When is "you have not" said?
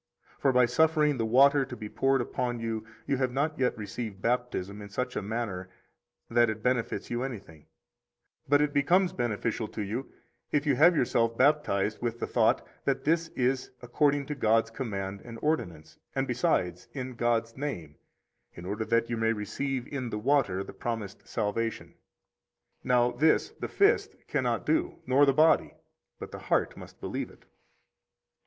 3.05-3.59